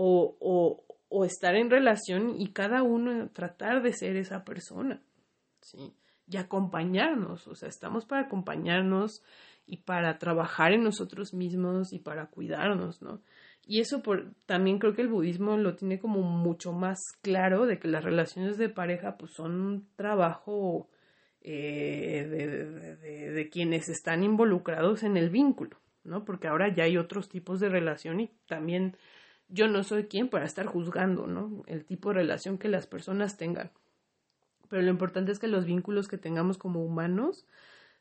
[0.00, 5.02] O, o, estar en relación y cada uno tratar de ser esa persona,
[5.60, 5.92] ¿sí?
[6.28, 9.22] Y acompañarnos, o sea, estamos para acompañarnos
[9.66, 13.22] y para trabajar en nosotros mismos y para cuidarnos, ¿no?
[13.66, 17.78] Y eso por, también creo que el budismo lo tiene como mucho más claro de
[17.78, 20.88] que las relaciones de pareja pues son un trabajo
[21.42, 26.24] eh, de, de, quienes están involucrados en el vínculo, ¿no?
[26.24, 28.96] Porque ahora ya hay otros tipos de relación y también
[29.48, 31.62] yo no soy quien para estar juzgando, ¿no?
[31.66, 33.70] El tipo de relación que las personas tengan.
[34.68, 37.46] Pero lo importante es que los vínculos que tengamos como humanos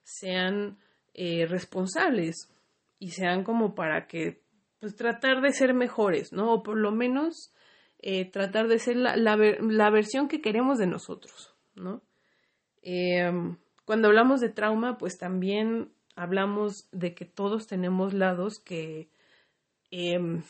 [0.04, 0.78] sean
[1.14, 2.54] eh, responsables
[3.00, 4.42] y sean como para que
[4.80, 6.54] pues tratar de ser mejores, ¿no?
[6.54, 7.54] O por lo menos
[8.00, 12.02] eh, tratar de ser la, la, versión que queremos de nosotros, ¿no?
[12.84, 19.10] Em, cuando hablamos de trauma, pues también hablamos de que todos tenemos lados que,
[19.90, 20.44] em,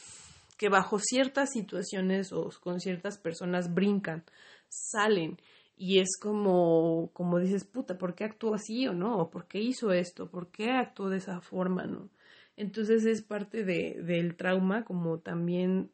[0.57, 4.23] que bajo ciertas situaciones o con ciertas personas brincan,
[4.69, 5.37] salen
[5.77, 9.17] y es como, como dices, puta, ¿por qué actuó así o no?
[9.19, 10.29] ¿O por qué hizo esto?
[10.29, 12.09] ¿Por qué actuó de esa forma, no?
[12.55, 15.91] Entonces es parte de, del trauma como también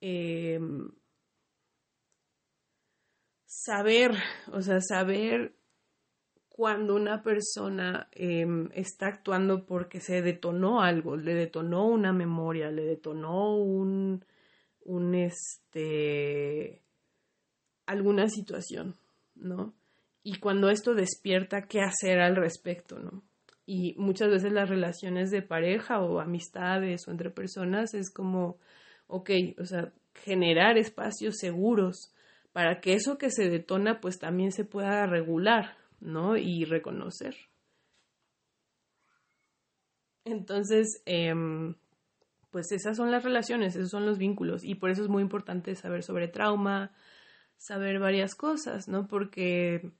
[0.00, 0.90] em,
[3.46, 4.12] saber,
[4.52, 5.54] o sea, saber
[6.60, 12.84] cuando una persona em, está actuando porque se detonó algo, le detonó una memoria, le
[12.84, 14.22] detonó un,
[14.84, 16.82] un este,
[17.86, 18.94] alguna situación,
[19.36, 19.72] ¿no?
[20.22, 23.22] Y cuando esto despierta, ¿qué hacer al respecto, ¿no?
[23.64, 28.58] y muchas veces las relaciones de pareja o amistades o entre personas es como,
[29.06, 32.12] ok, o sea, generar espacios seguros
[32.52, 36.36] para que eso que se detona pues también se pueda regular, ¿no?
[36.36, 37.36] Y reconocer.
[40.24, 41.74] Entonces, em,
[42.50, 45.74] pues esas son las relaciones, esos son los vínculos y por eso es muy importante
[45.74, 46.92] saber sobre trauma,
[47.56, 49.06] saber varias cosas, ¿no?
[49.06, 49.92] Porque,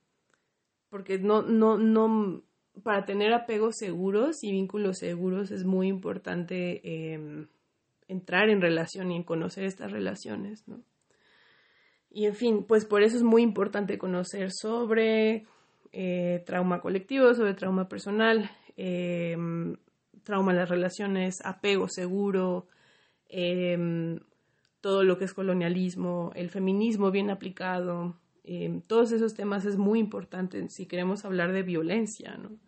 [0.89, 2.43] porque no, no, no,
[2.83, 7.49] para tener apegos seguros y vínculos seguros es muy importante em,
[8.09, 10.83] entrar en relación y conocer estas relaciones, ¿no?
[12.13, 15.47] Y en fin, pues por eso es muy importante conocer sobre
[15.93, 19.77] eh, trauma colectivo, sobre trauma personal, em,
[20.23, 22.69] trauma en las relaciones, apego seguro,
[23.29, 24.19] em,
[24.81, 28.17] todo lo que es colonialismo, el feminismo bien aplicado,
[28.89, 32.59] todos esos temas es muy importante si queremos hablar de violencia, ¿no?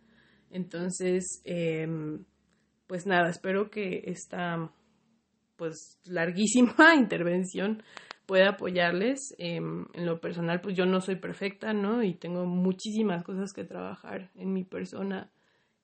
[0.53, 2.25] Entonces, em,
[2.87, 4.71] pues nada, espero que esta
[5.57, 7.83] pues larguísima intervención
[8.27, 9.35] pueda apoyarles.
[9.39, 12.03] Em, en lo personal, pues yo no soy perfecta, ¿no?
[12.03, 15.31] Y tengo muchísimas cosas que trabajar en mi persona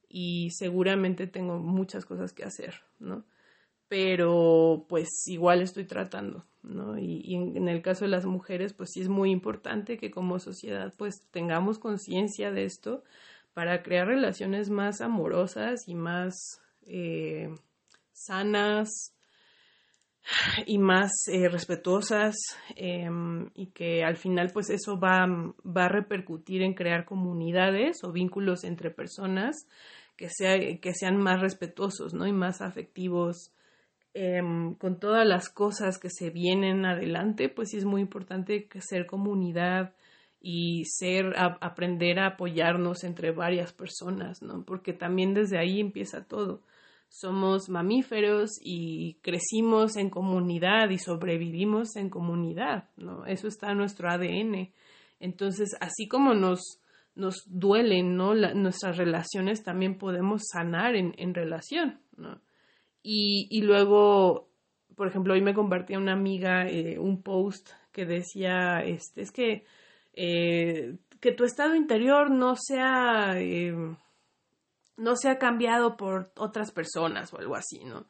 [0.08, 3.24] y seguramente tengo muchas cosas que hacer, ¿no?
[3.88, 6.98] pero pues igual estoy tratando, ¿no?
[6.98, 10.92] Y, en, el caso de las mujeres, pues sí es muy importante que como sociedad
[10.96, 13.02] pues tengamos conciencia de esto
[13.54, 17.48] para crear relaciones más amorosas y más eh,
[18.12, 19.14] sanas
[20.68, 22.36] y más eh, respetuosas
[22.76, 25.26] em, y que al final pues eso va,
[25.64, 29.66] va a repercutir en crear comunidades o vínculos entre personas
[30.16, 32.26] que, sea, que sean más respetuosos, ¿no?
[32.26, 33.52] Y más afectivos
[34.20, 39.06] Em, con todas las cosas que se vienen adelante, pues sí es muy importante ser
[39.06, 39.94] comunidad
[40.40, 44.64] y ser, aprender a apoyarnos entre varias personas, ¿no?
[44.64, 46.62] Porque también desde ahí empieza todo.
[47.08, 53.24] Somos mamíferos y crecimos en comunidad y sobrevivimos en comunidad, ¿no?
[53.26, 54.70] Eso está en nuestro ADN.
[55.20, 56.80] Entonces, así como nos,
[57.14, 58.34] nos duelen, ¿no?
[58.34, 62.40] nuestras relaciones también podemos sanar en, en relación, ¿no?
[63.02, 64.50] Y, luego,
[64.94, 69.64] por ejemplo, hoy me compartía una amiga eh, un post que decía, este, es que,
[70.12, 73.74] eh, que tu estado interior no sea, eh,
[74.98, 78.06] no sea cambiado por otras personas o algo así, ¿no?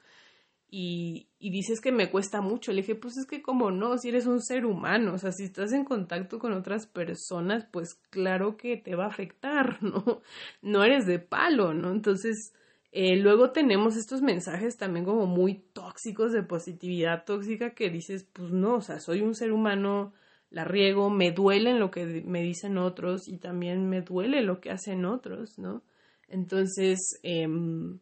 [0.71, 2.73] Y, y dices que me cuesta mucho.
[2.73, 5.45] Le dije, pues es que como no, si eres un ser humano, o sea, si
[5.45, 10.23] estás en contacto con otras personas, pues claro que te va a afectar, ¿no?
[10.63, 11.91] No eres de palo, ¿no?
[11.91, 12.53] Entonces,
[12.93, 18.51] eh, luego tenemos estos mensajes también como muy tóxicos de positividad tóxica que dices, pues
[18.51, 20.15] no, o sea, soy un ser humano,
[20.51, 24.71] la riego, me duele lo que me dicen otros y también me duele lo que
[24.71, 25.83] hacen otros, ¿no?
[26.29, 27.99] Entonces, em,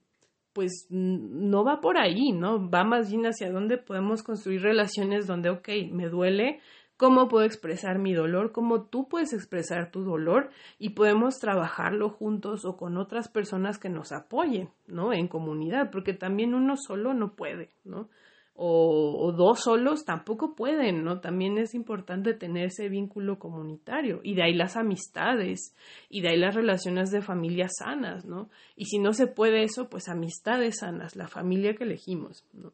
[0.52, 2.70] pues no va por ahí, ¿no?
[2.70, 6.60] Va más bien hacia dónde podemos construir relaciones donde, ok, me duele,
[6.96, 12.64] cómo puedo expresar mi dolor, cómo tú puedes expresar tu dolor y podemos trabajarlo juntos
[12.64, 15.12] o con otras personas que nos apoyen, ¿no?
[15.12, 18.08] En comunidad, porque también uno solo no puede, ¿no?
[18.58, 21.20] O, dos solos tampoco pueden, ¿no?
[21.20, 25.74] También es importante tener ese vínculo comunitario y de ahí las amistades
[26.08, 28.48] y de ahí las relaciones de familia sanas, ¿no?
[28.74, 32.72] Y si no se puede eso, pues amistades sanas, la familia que elegimos, ¿no?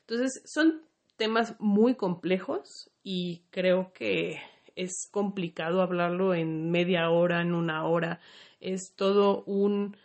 [0.00, 0.82] Entonces, son
[1.16, 4.40] temas muy complejos y creo que
[4.76, 8.20] es complicado hablarlo en media hora, en una hora.
[8.60, 9.96] Es todo un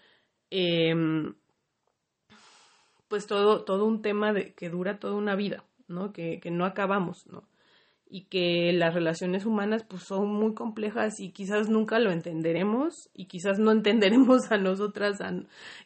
[0.49, 1.35] em,
[3.07, 6.13] pues todo, todo un tema de, que dura toda una vida, ¿no?
[6.13, 7.43] Que, que no acabamos, ¿no?
[8.09, 13.25] Y que las relaciones humanas pues son muy complejas y quizás nunca lo entenderemos y
[13.25, 15.19] quizás no entenderemos a nosotras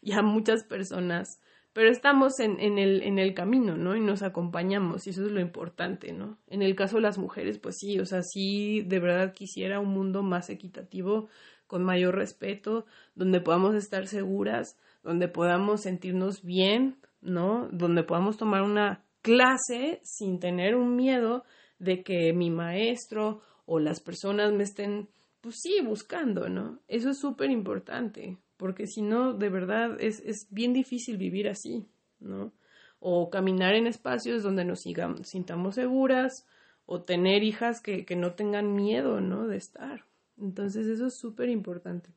[0.01, 1.39] y a muchas personas
[1.73, 3.95] pero estamos en, en, el, en el camino, ¿no?
[3.95, 6.37] Y nos acompañamos, y eso es lo importante, ¿no?
[6.47, 9.89] En el caso de las mujeres, pues sí, o sea, sí, de verdad quisiera un
[9.89, 11.29] mundo más equitativo,
[11.67, 17.69] con mayor respeto, donde podamos estar seguras, donde podamos sentirnos bien, ¿no?
[17.71, 21.43] Donde podamos tomar una clase sin tener un miedo
[21.79, 25.09] de que mi maestro o las personas me estén,
[25.41, 26.79] pues sí, buscando, ¿no?
[26.87, 31.87] Eso es súper importante, porque si no, de verdad es, es bien difícil vivir así,
[32.19, 32.53] ¿no?
[32.99, 36.45] O caminar en espacios donde nos sigamos, sintamos seguras,
[36.85, 39.47] o tener hijas que, que no tengan miedo, ¿no?
[39.47, 40.05] De estar.
[40.37, 42.09] Entonces eso es súper importante.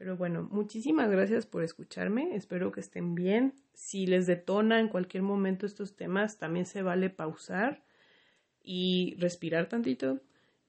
[0.00, 2.34] Pero bueno, muchísimas gracias por escucharme.
[2.34, 3.52] Espero que estén bien.
[3.74, 7.82] Si les detona en cualquier momento estos temas, también se vale pausar
[8.62, 10.18] y respirar tantito.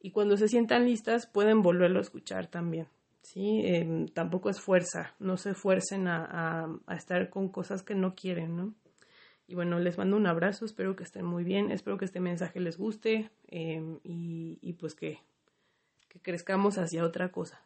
[0.02, 2.88] Y cuando se sientan listas, pueden volverlo a escuchar también.
[3.22, 3.62] ¿sí?
[3.64, 8.58] Em, tampoco es fuerza, no se esfuercen a, a, estar con cosas que no quieren,
[8.58, 8.74] ¿no?
[9.48, 12.60] Y bueno, les mando un abrazo, espero que estén muy bien, espero que este mensaje
[12.60, 15.20] les guste em, y, y, pues que,
[16.10, 17.64] que crezcamos hacia otra cosa.